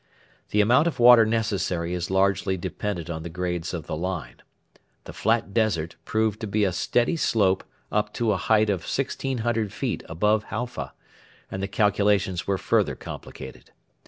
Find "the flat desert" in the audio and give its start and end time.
5.03-5.95